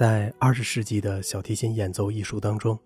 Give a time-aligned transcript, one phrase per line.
[0.00, 2.78] 在二十世纪的小提琴演奏艺术当中，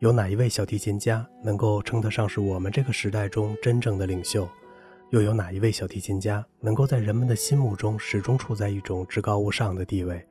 [0.00, 4.46] 有哪一位小提琴家能够称得上是我们这个时代中真正的领袖？
[5.12, 10.22] 又有哪一位小提琴家能够在人们的心目中始终处在一种至高无上的地位？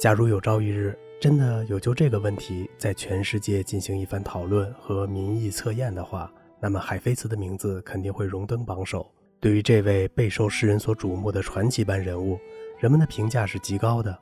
[0.00, 9.08] 假如有朝一日真的有就这个问题在全世界进行一番讨论和民意测验的话，那么海菲茨的名字肯定会荣登榜首。
[9.38, 12.36] 对于这位备受世人所瞩目的传奇般人物，
[12.80, 14.18] 人们的评价是极高的。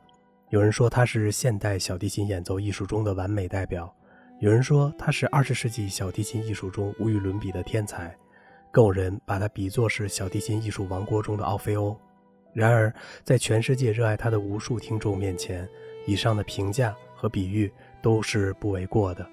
[0.50, 3.94] 有人说他是现代小提琴演奏艺术中的完美代表，
[4.40, 8.12] 有人说他是二十世纪小提琴艺术中无与伦比的天才。
[8.72, 11.96] 更有人把他比作是小提琴艺术王国中的奥菲欧。
[12.52, 12.92] 然而，
[13.22, 15.68] 在全世界热爱他的无数听众面前，
[16.04, 19.24] 以上的评价和比喻都是不为过的。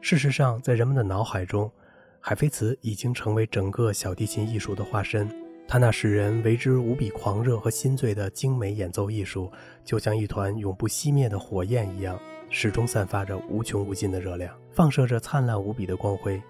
[0.00, 1.70] 事实上，在人们的脑海中，
[2.20, 5.28] 海菲茨已经成为整个小提琴艺术的化身。
[5.70, 9.52] 他那使人为之无比狂热和心醉的精美演奏艺术，
[9.84, 16.42] 就像一团永不熄灭的火焰一样，始终散发着无穷无尽的热量，放射着灿烂无比的光辉。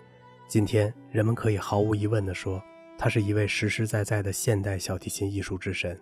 [0.46, 2.62] 今天，人们可以毫无疑问地说，
[2.96, 6.00] 他是一位实实在在的现代小提琴艺术之神。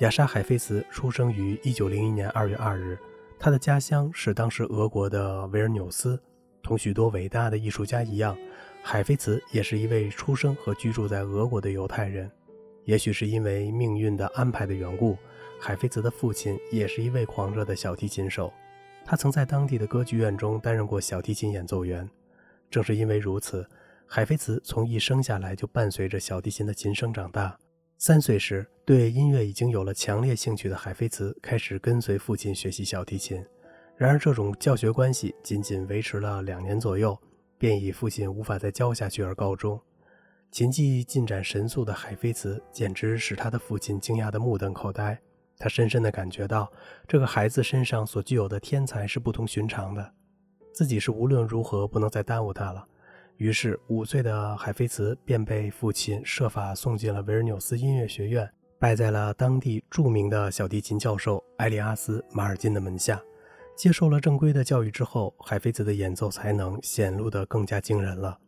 [0.00, 2.98] 雅莎·海菲茨出生于1901年2月2日，
[3.38, 6.20] 他的家乡是当时俄国的维尔纽斯。
[6.62, 8.36] 同许多伟大的艺术家一样，
[8.82, 12.30] 海菲茨也是一位出生和居住在俄国的犹太人。
[12.84, 15.16] 也许是因为命运的安排的缘故，
[15.60, 18.52] 海菲茨的父亲也是一位狂热的小提琴手，
[19.04, 22.08] 他曾在当地的歌剧院中担任过小提琴演奏员。
[22.70, 23.68] 正是因为如此，
[24.06, 27.56] 海菲茨从一生下来就伴随着小提琴的琴声长大。
[27.98, 33.44] 三岁时，对音乐已经有了强烈兴趣的海菲茨开始跟随父亲学习小提琴。
[33.96, 37.16] 然而，这种教学关系仅仅维持了两年左右，
[37.60, 39.78] 便以父亲无法再教下去而告终。
[40.50, 45.20] 琴技进展神速的海菲茨简直使他的父亲惊讶得目瞪口呆。
[45.58, 46.72] 他深深地感觉到，
[47.06, 50.12] 这个孩子身上所具有的天才是不同寻常的。
[50.72, 52.82] 自己是无论如何不能再耽误他了，
[53.36, 63.20] 于是五岁的海菲茨便被父亲设法送进了维尔纽斯音乐学院，拜在了当地著名的小提琴教授埃利阿斯·马尔金的门下。
[63.80, 68.38] 接受了正规的教育之后，海菲茨的演奏才能显露得更加惊人了。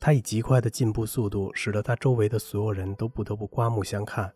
[0.00, 4.32] 他以极快的进步速度，使得他周围的所有人都不得不刮目相看。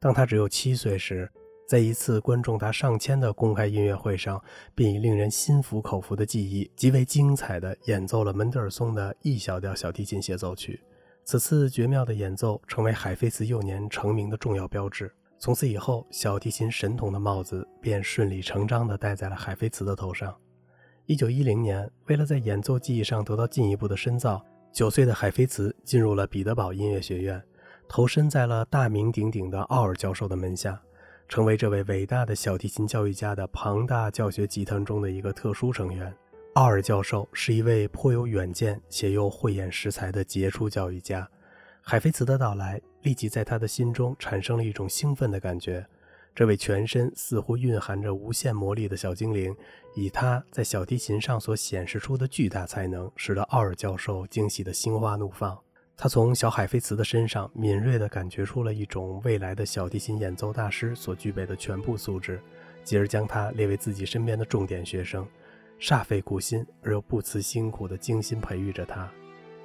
[0.00, 1.30] 当他只有七岁时，
[1.68, 4.42] 在一次观众达上千的公开音乐会上，
[4.74, 10.80] 便以令人心服口服的技艺，极为精彩地演奏了门德尔松的 E 小调小提琴协奏曲。
[11.22, 15.14] 此次绝妙的演奏成为海菲茨幼年成名的重要标志。
[15.42, 20.32] 从此以后，小提琴神童的帽子便顺理成章地戴在了海菲茨的头上。
[21.08, 24.40] 1910年，为了在演奏技艺上得到进一步的深造，
[24.72, 27.42] 九岁的海菲茨进入了彼得堡音乐学院，
[27.88, 30.80] 投身在了大名鼎鼎的奥尔教授的门下。
[31.28, 36.14] 成为这位伟大的小提琴教育家的庞大教学集团中的一个特殊成员。
[36.54, 41.28] 奥尔教授是一位颇有远见且又慧眼识才的杰出教育家。
[41.84, 45.84] 海菲茨的到来立即在他的心中产生了一种兴奋的感觉。
[46.34, 49.54] 这位全身似乎蕴含着无限魔力的小精灵，
[49.94, 55.58] 以他在小提琴上所显示出的巨大才能，使得奥尔教授惊喜的心花怒放。
[55.94, 62.40] 他从小海菲茨的身上敏锐地感觉出了一种未来的小提琴演奏大师所具备的全部素质，
[62.82, 65.28] 继而将他列为自己身边的重点学生，
[65.78, 69.12] 煞费苦心而又不辞辛苦地精心培育着他。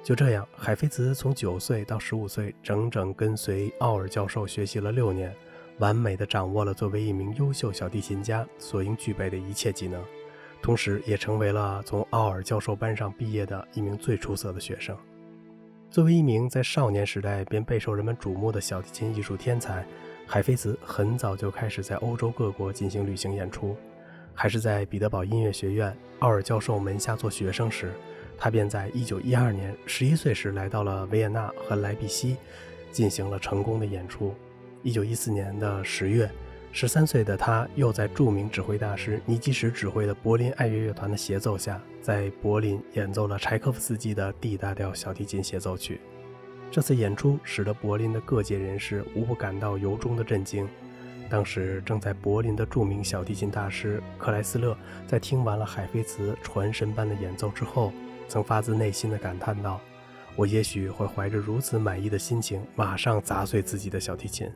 [0.02, 5.34] 就这样，海菲茨从九岁到十五岁，整整跟随奥尔教授学习了六年，
[5.78, 10.02] 完美的掌握了作为一名优秀小提琴家所应具备的一切技能，
[10.62, 14.96] 同时也成为了从奥尔教授班上毕业的一名最出色的学生。
[15.90, 19.84] 作为一名在少年时代便备受人们瞩目的小提琴艺术天才，
[20.26, 23.76] 海菲茨很早就开始在欧洲各国进行旅行演出。
[24.34, 27.92] 还是在彼得堡音乐学院奥尔教授门下做学生时，
[28.38, 32.36] 他便在1912年11岁时来到了维也纳和莱比锡，
[32.92, 34.34] 进行了成功的演出。
[34.84, 36.30] 1914年的十月。
[36.70, 45.98] 十三岁的他，又在著名指挥大师尼基什指挥的柏林爱乐乐团的协奏下，在柏林演奏了柴可夫斯基的 D 大调小提琴协奏曲。
[46.70, 50.68] 这次演出使得柏林的各界人士无不感到由衷的震惊。
[51.30, 54.76] 当时正在柏林的著名小提琴大师克莱斯勒，
[55.06, 57.92] 在听完了海菲茨传神般的演奏之后，
[58.28, 59.80] 曾发自内心的感叹道
[60.36, 64.48] ：“我也许会怀着如此满意的心情，马上砸碎自己的小提琴。”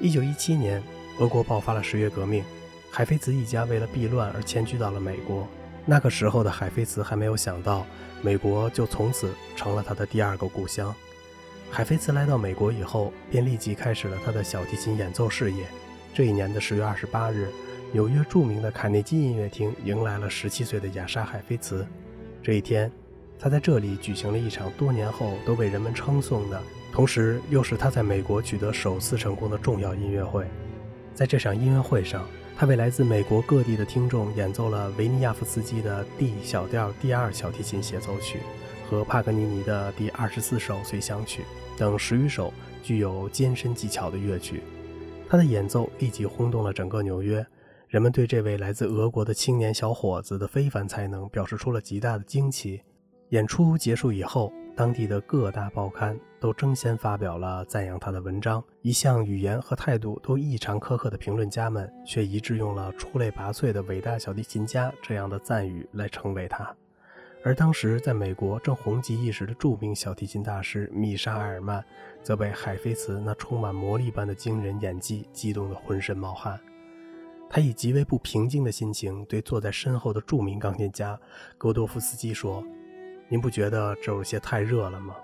[0.00, 0.82] 一九一七年。
[1.18, 2.42] 俄国爆发了十月革命，
[2.90, 5.46] 海菲茨一家为了避乱而迁居到了美国。
[5.84, 7.84] 那个时候的海菲茨还没有想到，
[8.22, 10.94] 美国就从此成了他的第二个故乡。
[11.70, 15.66] 海菲茨来到美国以后，便立即开始了他的小提琴演奏事业。
[16.14, 17.50] 这一年的十月二十八日，
[17.92, 21.86] 纽约著名的卡内基音乐厅迎来了十七岁的雅莎·海菲茨。
[22.42, 22.90] 这一天，
[23.38, 30.46] 他在这里举行了一场多年后都被人们称颂的，同时又是他在美国取得首次成功的重要音乐会。
[31.14, 32.26] 在这场音乐会上，
[32.56, 38.38] 他为来自美国各地的听众演奏了维尼亚夫斯基的 D 小调第二小提琴协奏曲
[38.88, 41.44] 和帕格尼尼的第二十四首随想曲
[41.76, 42.52] 等十余首
[42.82, 44.62] 具有艰深技巧的乐曲。
[45.28, 47.46] 他的演奏立即轰动了整个纽约，
[47.90, 52.80] 人们对这位来自俄国的青年小伙子的非凡才能表示出了极大的惊奇。
[53.30, 54.52] 演出结束以后。
[54.76, 66.74] 当地的各大报刊都争先发表了赞扬他的文章，一向语言和态度都异常苛刻的评论家们，却一致用了“出类拔萃的伟大小提琴家”这样的赞誉来称谓他。
[67.44, 71.84] 而当时在美国正红极一时的著名小提琴大师米沙埃尔曼，
[72.22, 76.58] 则被海菲茨那充满魔力般的惊人演技激动得浑身冒汗。
[77.52, 81.18] 他以极为不平静的心情对坐在身后的著名钢琴家
[81.58, 82.64] 戈多夫斯基说。
[83.28, 85.14] 您不觉得这有些太热了吗？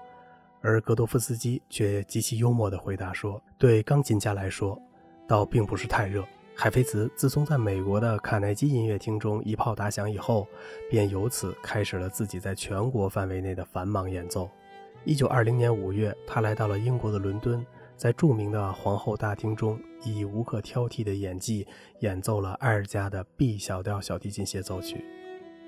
[0.60, 4.80] 而格多夫斯基却极其幽默地回答说：“对钢琴家来说，
[5.26, 6.24] 倒并不是太热。”
[6.54, 10.46] 海菲茨自从在美国的卡耐基音乐厅中一炮打响以后，
[10.88, 14.48] 便由此开始了自己在全国范围内的繁忙演奏。
[15.04, 17.64] 一九二零年五月，他来到了英国的伦敦，
[17.96, 21.66] 在著名的皇后大厅中，以无可挑剔的演技
[22.00, 25.02] 演奏了埃尔加的 B 小调小提琴协奏曲。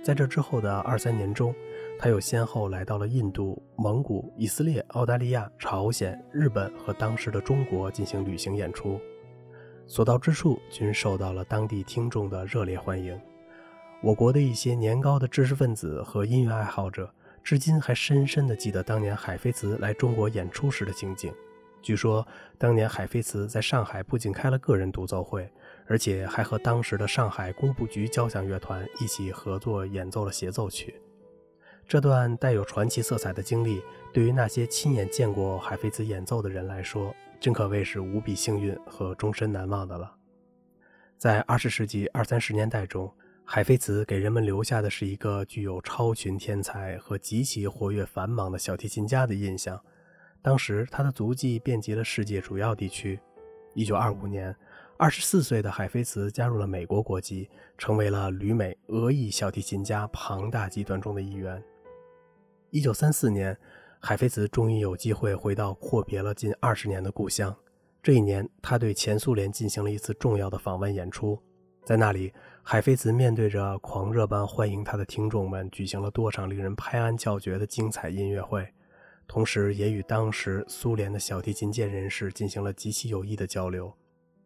[0.03, 1.55] 在这之后的二三年中，
[1.99, 9.01] 他又先后来到了印度、蒙古、以色列、澳大利亚、朝鲜、日本和当时的中国进行旅行演出，
[9.87, 13.19] 所到之处均受到了当地听众的热烈欢迎。
[14.03, 17.11] 我国的一些年高的知识分子和音乐爱好者，
[17.43, 21.33] 至今还深深地记得当年海菲茨来中国演出时的情景。
[21.89, 25.51] 据说，当年海菲茨在上海不仅开了个人独奏会，
[25.87, 31.01] 而且还和当时的上海工部局交响乐团一起合作演奏了协奏曲。
[31.87, 33.83] 这段带有传奇色彩的经历，
[34.13, 40.15] 对于那些亲眼见过海菲茨演奏的人来说，真可谓是无比幸运和终身难忘的了。
[41.17, 43.11] 在二十世纪二三十年代中，
[43.45, 49.83] 海菲茨给人们留下的是一个具有超群天才和极其活跃繁忙的小提琴家的印象。
[50.49, 53.21] 当时，他的足迹遍及了世界主要地区。
[53.75, 54.57] 一九二五年，
[54.97, 61.63] 二十四岁的海菲茨加入了美国国籍，成为了旅美俄裔小提琴家庞大集团中的一员。
[62.71, 63.55] 一九三四年，
[64.01, 67.55] 海菲茨终于有机会回到阔别了近二十年的故乡。
[68.03, 71.39] 这一年，他对前苏联进行了一次重要的访问演出。
[71.85, 78.67] 在那里，海菲茨面对着狂热般欢迎他的听众们，举行了多场令人拍案叫绝的精彩音乐会，
[79.29, 83.95] 同时也与当时苏联的小提琴界人士进行了极其有益的交流。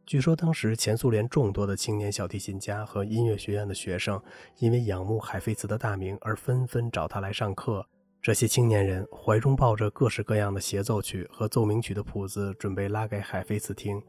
[0.05, 4.20] 据说，当时前苏联众多的青年小提琴家和音乐学院的学生，
[4.58, 7.87] 因为仰慕海菲茨的大名而纷纷找他来上课。
[8.20, 14.02] 这些青年人怀中抱着各式各样的协奏曲和奏鸣曲的谱子，准备拉给海菲茨听。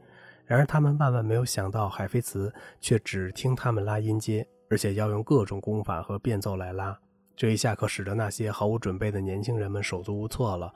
[0.44, 6.98] 然而，他们万万没有想到，海菲茨却只听他们拉音阶，而且要用各种功法和变奏来拉。
[7.36, 10.72] 这一下可使得那些毫无准备的年轻人们手足无措了。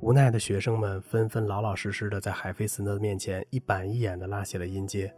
[0.00, 5.12] 无奈的学生们纷纷老老实实的在海菲茨的面前一板一眼的拉起了音阶，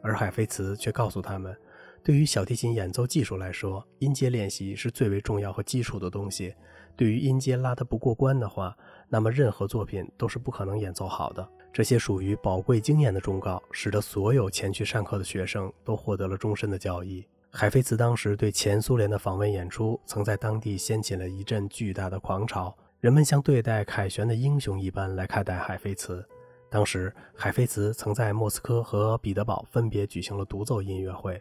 [0.00, 1.56] 而海菲茨却告诉他们，
[2.04, 6.54] 对于小提琴演奏技术来说，音阶练习是最为重要和基础的东西。
[6.94, 8.76] 对于音阶拉得不过关的话，
[9.08, 11.46] 那么任何作品都是不可能演奏好的。
[11.72, 17.26] 这些属于宝贵经验的忠告，使得所有前去上课的学生都获得了终身的教益。
[17.54, 26.26] 海菲茨当时对前苏联的访问演出，曾在当地掀起了一阵巨大的狂潮，人们像对待凯旋的英雄一般来看待海菲茨。
[26.70, 31.40] 当时，海菲茨曾在莫斯科和彼得堡分别举行了独奏音乐会。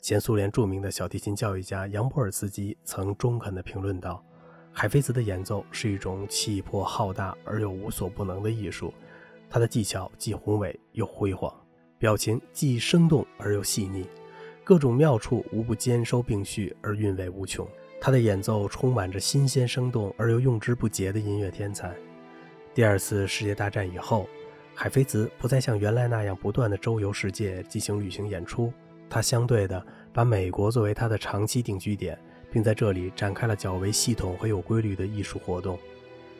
[0.00, 4.20] 前苏联著名的小提琴教育家扬波尔斯基曾中肯地评论道。
[4.72, 8.92] 海菲茨的演奏是一种气魄浩大而又无所不能的艺术，
[9.48, 11.54] 他的技巧既宏伟又辉煌，
[11.98, 14.08] 表情既生动而又细腻，
[14.64, 17.66] 各种妙处无不兼收并蓄而韵味无穷。
[18.00, 21.94] 他的演奏充满着新鲜生动而又用之不竭的音乐天才。
[22.74, 24.28] 第二次世界大战以后，
[24.74, 28.72] 海菲茨不再像原来那样不断的周游世界进行旅行演出，
[29.08, 32.18] 他相对的把美国作为他的长期定居点。
[32.52, 35.78] 并在这里展开了较为系统和有规律的艺术活动。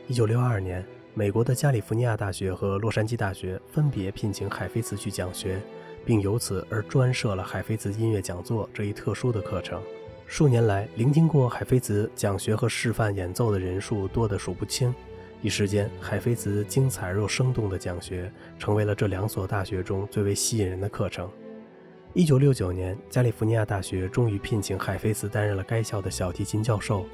[0.07, 5.59] 一九六二年，美国的加利福尼亚大学和洛杉矶大学分别聘请海菲茨去讲学，
[6.05, 9.81] 并由此而专设了海菲茨音乐讲座这一特殊的课程。
[10.27, 14.95] 数年来，聆听过海菲茨讲学和示范演奏的人数多得数不清。
[15.43, 21.29] 一时间，海菲茨精彩而又生动的讲学成为了这两所大学中最为吸引人的课程。
[22.15, 27.05] 一九六九年，加利福尼亚大学终于聘请海菲茨担任了该校的小提琴教授。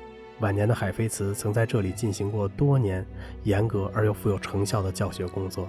[0.41, 3.05] 晚年的海菲茨曾在这里进行过多年
[3.43, 5.69] 严格而又富有成效的教学工作，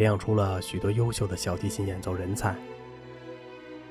[0.00, 2.56] 培养出了许多优秀的小提琴演奏人才。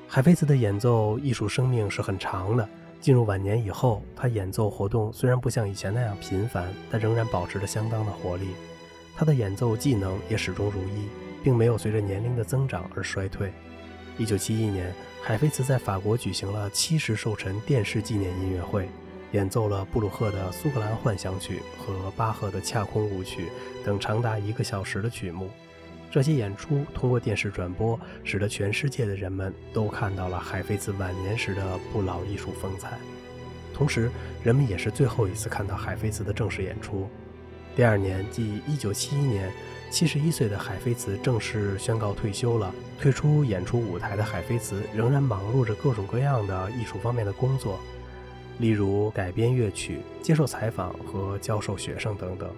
[0.08, 2.68] 海菲茨的演奏艺术生命是很长的。
[3.00, 8.48] 进入晚年以后，他演奏活动虽然不像以前那样频繁，但仍然保持着相当的活力。
[9.16, 11.06] 他的演奏技能也始终如一，
[11.44, 13.52] 并没有随着年龄的增长而衰退。
[14.18, 18.88] 一九七一年，海菲茨在法国举行了七十寿辰电视纪念音乐会，
[19.30, 23.44] 演奏了布鲁赫的《苏格兰幻想曲》和巴赫的《恰空舞曲》
[23.86, 25.48] 等长达一个小时的曲目。
[26.10, 32.98] 这些演出通过电视转播，使得全世界的人们都看到了海菲茨晚年时的不老艺术风采。
[33.72, 34.10] 同时，
[34.42, 37.08] 人们也是最后一次看到海菲茨的正式演出。
[37.76, 39.50] 第二年，即一九七一年。
[39.90, 42.72] 七十一岁的海菲茨正式宣告退休了。
[43.00, 47.80] 退出演出舞台的海菲茨仍然忙碌着各种各样的艺术方面的工作，
[48.58, 52.48] 例如改编乐曲、接受采访和教授学生等等。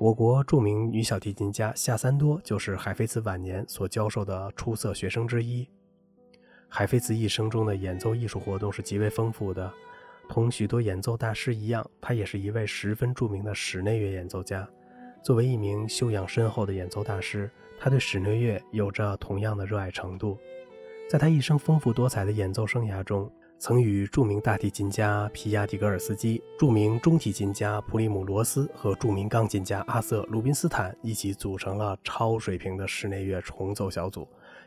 [0.00, 5.68] 我国著名女小提琴家夏三多就是海菲茨晚年所教授的出色学生之一。
[6.70, 9.70] 海菲茨一生中的演奏艺术活动是极为丰富的，
[10.26, 14.66] 同许多演奏大师一样，他也是一位十分著名的室内乐演奏家。
[15.22, 20.38] 作为一名修养深厚的演奏大师，他对室内乐有着同样的热爱程度。
[21.10, 23.30] 在他一生丰富多彩的演奏生涯中，
[23.62, 34.26] 曾与著名大提琴家皮亚迪格尔斯基、著名中提琴家普里姆罗斯和著名钢琴家阿瑟·鲁宾斯坦一起组成了超水平的室内乐重奏小组，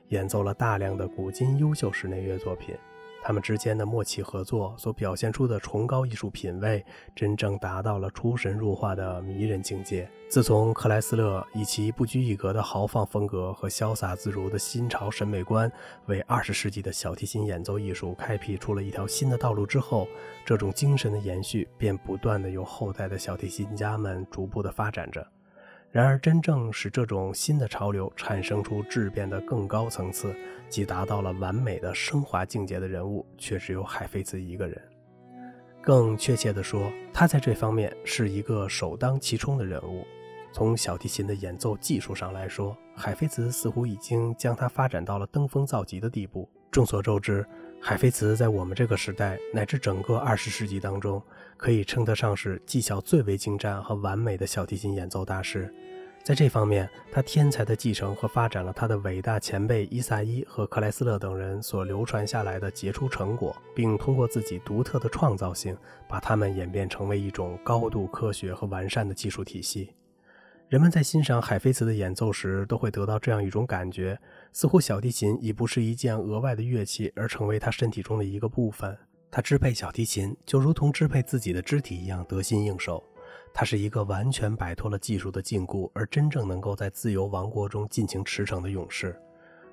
[0.10, 2.76] 演奏了大量的古今优秀室内乐作品。
[3.26, 10.10] 他们之间的默契合作所表现出的崇高艺术品味，真正达到了出神入化的迷人境界。
[10.28, 15.72] 自从克莱斯勒以其不拘一格的豪放风格和潇洒自如的新潮审美观，
[16.08, 20.06] 为二十世纪的小提琴演奏艺术开辟出了一条新的道路之后，
[20.44, 25.26] 这种精神的延续便不断的由后代的小提琴家们逐步的发展着。
[25.94, 30.36] 然而，真正使这种新的潮流产生出质变的更高层次，
[30.68, 34.82] 即达到了完美的升华境界的人物，却只有海菲茨一个人。
[35.84, 40.04] 更确切地说，他在这方面是一个首当其冲的人物。
[40.52, 46.50] 从小提琴的演奏技术上来说，海菲茨似乎已经将它发展到了登峰造极的地步。
[46.72, 47.46] 众所周知，
[47.86, 51.22] 海菲茨在我们这个时代乃至整个二十世纪当中，
[51.58, 55.70] 可以称得上是技巧最为精湛和完美的小提琴演奏大师。
[56.24, 65.76] 在这方面，他天才的继承和发展了他的伟大前辈伊萨伊和克莱斯勒等人所流传下来的杰出成果，并通过自己独特的创造性，
[66.08, 69.92] 把它们演变成为一种高度科学和完善的技术体系。
[70.70, 74.18] 人们在欣赏海菲茨的演奏时，都会得到这样一种感觉：
[74.54, 78.96] 似乎小提琴已不是一件额外的乐器，而成为他身体中的一个部分。
[79.32, 83.04] 他支配小提琴，就如同支配自己的肢体一样得心应手。
[83.52, 89.20] 他是一个完全摆脱了技术的禁锢，而真正能够在自由王国中尽情驰骋的勇士。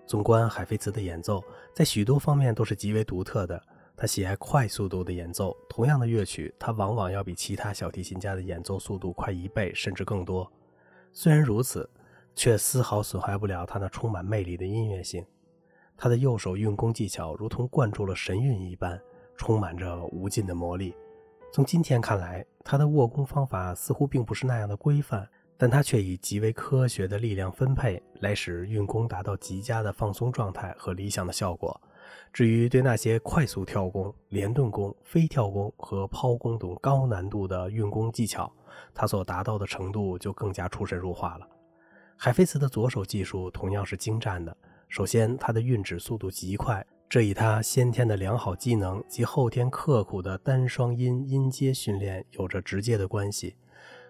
[0.06, 1.44] 纵观海菲茨的演奏，
[1.74, 3.62] 在许多方面都是极为独特的。
[3.94, 10.50] 他喜爱快速度的演奏，同样的乐曲，他往往要比其他小提琴家的演奏速度快一倍甚至更多。
[11.12, 11.88] 虽然如此，
[12.34, 15.24] 却丝毫损害不了他那充满魅力的音乐性。
[15.96, 19.00] 他的右手运弓技巧如同灌注了神韵一般，
[19.36, 20.94] 充满着无尽的魔力。
[21.52, 31.78] 从今天看来，他的握弓方法似乎并不是那样的规范，但他却以极为科学的力量分配来使运弓达到极佳的放松状态和理想的效果。
[32.32, 38.50] 至于对那些快速跳弓、连顿弓、飞跳弓和抛弓等高难度的运弓技巧，
[38.94, 41.46] 他所达到的程度就更加出神入化了。
[42.22, 44.54] 海菲茨的左手技术同样是精湛的。
[44.88, 46.86] 首先，他的运指速度极快。
[47.08, 53.56] 这与他先天的良好机能及后天刻苦的单双音音阶训练有着直接的关系。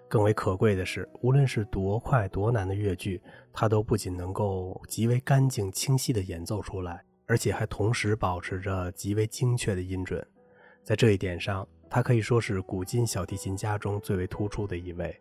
[0.09, 10.27] 更为可贵的是，无论是多快多难的乐句，他都不仅能够极为干净清晰地演奏出来，而且还同时保持着极为精确的音准。
[10.83, 15.17] 在这一点上，他可以说是古今小提琴家中最为突出的一位。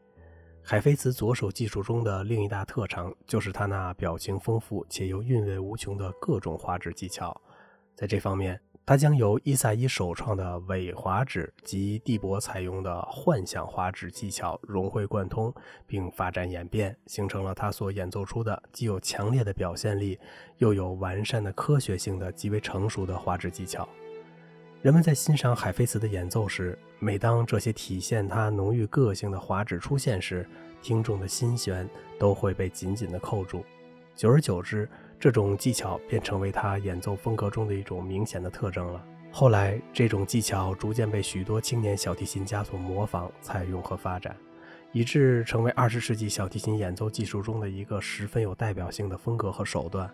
[0.63, 7.35] 海菲茨左手技术中的另一大特长，就是他那表情丰富且又韵味无穷的各种花指技巧。
[7.95, 15.53] 在这方面，他将由伊萨伊首创的伪滑指及蒂博采用的幻想滑指技巧融会贯通，
[15.87, 20.19] 并发展演变，形成了他所演奏出的既有强烈的表现力，
[20.57, 23.87] 又有完善的科学性的极为成熟的滑指技巧。
[24.81, 30.47] 人们在欣赏海菲茨的演奏时，每当这些体现他浓郁个性的滑指出现时，
[30.81, 31.85] 听众的心弦
[32.17, 33.65] 都会被紧紧地扣住。
[34.15, 34.87] 久而久之，
[35.19, 39.03] 这种技巧便成为他演奏风格中的一种明显的特征了。
[39.33, 44.33] 后来，这种技巧逐渐被许多青年小提琴家所模仿、采用和发展，
[44.93, 50.09] 以致成为二十世纪小提琴演奏技术中的一个十分有代表性的风格和手段。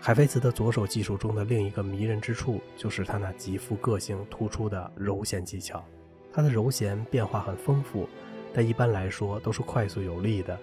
[0.00, 5.84] 海菲茨的左手技术中的另一个迷人之处，就是他那极富个性、突出的柔弦技巧。
[6.32, 8.08] 他的柔弦变化很丰富，
[8.54, 10.56] 但一般来说都是快速有力的，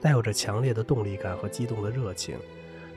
[0.00, 2.36] 带有着强烈的动力感和激动的热情。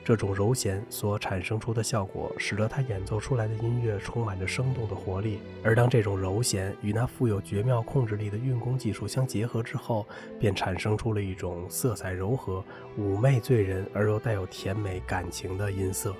[0.04, 5.38] 这种柔弦所产生出的效果，使得他演奏出来的音乐充满着生动的活力。
[5.62, 10.04] 而当这种柔弦与那富有绝妙控制力的运弓技术相结合之后，
[10.40, 12.64] 便产生出了一种色彩柔和、
[12.98, 16.12] 妩媚醉人而又带有甜美感情的音色。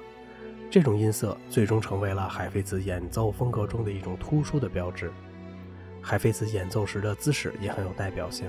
[0.71, 5.11] 这种音色最终成为了海菲兹演奏风格中的一种突出的标志。
[6.01, 8.47] 海菲兹演奏时的姿势也很有代表性。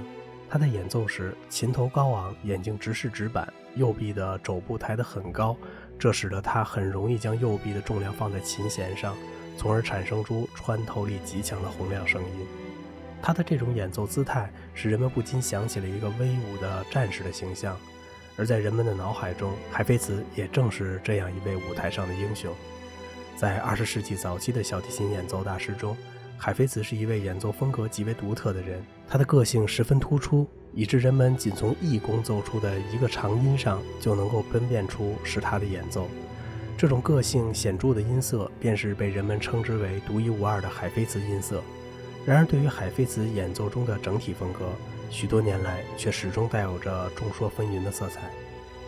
[0.54, 5.58] 他在演奏时，琴头高昂，眼睛直视纸板，右臂的肘部抬得很高，
[5.98, 9.16] 这使得他很容易将右臂的重量放在琴弦上，
[9.58, 12.46] 从而产生出穿透力极强的洪亮声音。
[13.20, 17.76] 他的这种演奏姿态使人们不禁想起了一个威武的战士的形象，
[18.38, 22.54] 而在人们的脑海中，海菲茨也正是这样一位舞台上的英雄。
[23.36, 25.98] 在二十世纪早期的小提琴演奏大师中，
[26.38, 36.08] 海菲茨是一位演奏风格极为独特的人，他的个性十分突出，以致人们仅从一弓奏出的一个长音上就能够分辨出是他的演奏。
[36.78, 41.62] 这种个性显著的音色，便是被人们称之为独一无二的海菲茨音色。
[42.26, 44.70] 然而，对于海菲茨演奏中的整体风格，
[45.10, 48.30] 许多年来却始终带有着众说纷纭的色彩。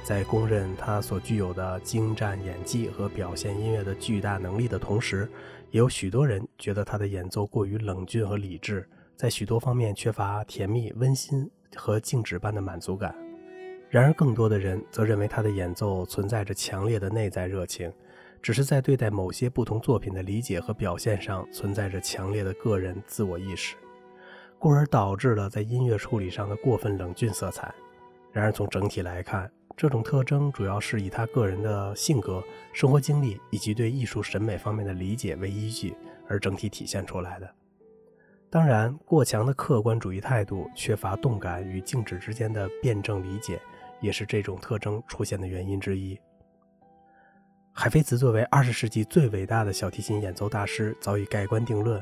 [0.04, 5.28] 在公认他所具有的精湛演技和表现音乐的巨大能力的同时，
[5.72, 13.16] 也有许多人觉得他的演奏过于冷峻和理智，在许多方面缺乏甜蜜、温馨和静止般的满足感。
[13.90, 17.92] 然而，更多的人则认为他的演奏存在着强烈的内在热情，
[18.42, 23.76] 只是在对待某些不同作品的理解和表现上存在着强烈的个人自我意识，
[24.60, 27.74] 故而导致了在音乐处理上的过分冷峻色彩。
[28.32, 35.94] 然而，从整体来看，这种特征主要是以他个人的性格、生活经历以及对艺术审美方面的理解为依据
[36.30, 37.56] 而整体体现出来的。
[38.50, 43.60] 当然，过强的客观主义态度、缺乏动感与静止之间的辩证理解，
[44.00, 46.18] 也是这种特征出现的原因之一。
[47.74, 52.02] 海菲茨作为二十世纪最伟大的小提琴演奏大师，早已盖棺定论。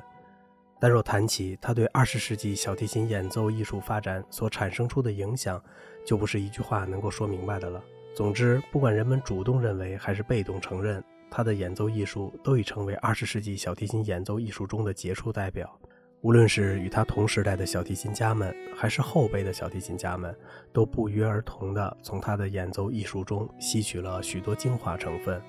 [0.83, 5.63] 但若谈起他对二十世纪小提琴演奏艺术发展所产生出的影响，
[6.05, 7.81] 就不是一句话能够说明白的了。
[8.13, 15.73] 总之，不管人们主动认为还是被动承认，他的演奏艺术都已成为二十世纪小提琴演奏艺术中的杰出代表。
[16.19, 20.37] 无论是与他同时代的小提琴家们，还是后辈的小提琴家们，
[20.73, 25.41] 都不约而同地从他的演奏艺术中吸取了许多精华成分。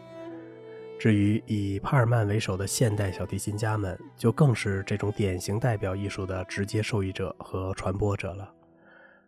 [0.98, 8.50] 至于以帕尔曼为首的现代小提琴家们，就更是这种典型代表艺术的直接受益者和传播者了。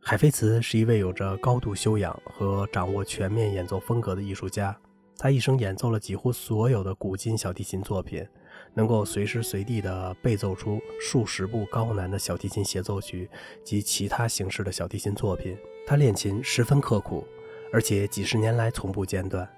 [0.00, 4.74] 海菲茨是一位有着高度修养和掌握全面演奏风格的艺术家。
[5.18, 8.24] 他一生演奏了几乎所有的古今小提琴作品，
[8.74, 13.29] 能够随时随地地背奏出数十部高难的小提琴协奏曲
[13.64, 15.57] 及其他形式的小提琴作品。
[15.87, 17.26] 他练琴十分刻苦，
[17.72, 19.48] 而且几十年来从不间断。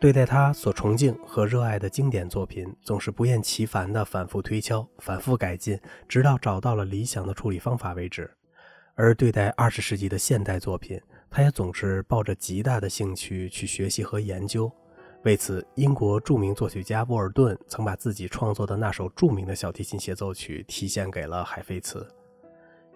[0.00, 8.30] 对待他所崇敬和热爱的经典作品，总是不厌其烦地反复推敲、反复改进，直到找到了理想的处理方法为止。
[8.94, 14.70] 而对待二十世纪的现代作品，他也总是抱着极大的兴趣去学习和研究。
[15.24, 22.06] 为此，英国著名作曲家沃尔顿曾把自己创作的那首著名的小提琴协奏曲提献给了海菲茨。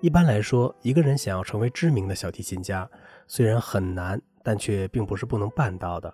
[0.01, 2.89] 一般来说，一个人想要成为知名的小提琴家，
[3.27, 6.13] 虽然很难，但却并不是不能办到的。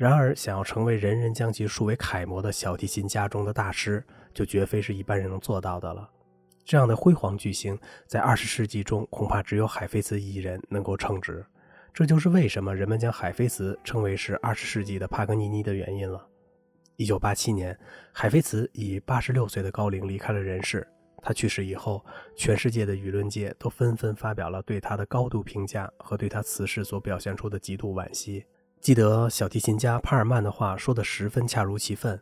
[0.00, 6.08] 然而，想要成为人人将其树为楷模的小提琴家中的大师，就绝非是一般人能做到的了。
[6.64, 11.44] 这样的辉煌巨星，在二十世纪中恐怕只有海菲茨一人能够称职。
[11.92, 16.26] 这就是为什么人们将海菲茨称为是二十世纪的帕格尼尼的原因了。
[16.96, 17.78] 一九八七年，
[18.10, 20.88] 海菲茨以八十六岁的高龄离开了人世。
[21.20, 22.02] 他去世以后，
[22.34, 28.46] 全世界的舆论界都纷纷发表了对他的高度评价和对他辞世所表现出的极度惋惜。
[28.80, 32.18] 记得小提琴家帕尔曼的话说得十分恰如其分。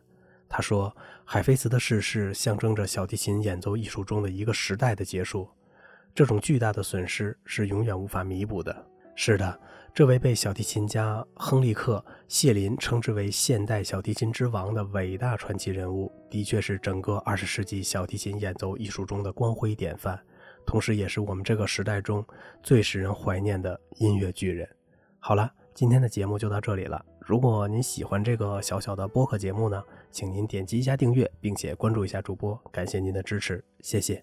[0.49, 0.93] 他说
[1.23, 5.47] ：“海菲茨的逝世象征着小提琴演奏艺术中的一个时代的结束，
[6.13, 9.59] 这种巨大的损失是永远无法弥补的。”是的，
[9.93, 20.19] 这位被小提琴家亨利克·谢林称之为“现代小提琴之王”的伟大传奇人物，的确是整个二十世纪小提琴演奏艺术中的光辉典范，
[20.65, 22.25] 同时也是我们这个时代中
[22.63, 24.67] 最使人怀念的音乐巨人。
[25.19, 27.01] 好了，今天的节目就到这里了。
[27.21, 34.21] 如果您喜欢这个小小的播客节目呢，请您点击一下订阅，并且关注一下主播，感谢您的支持，谢谢。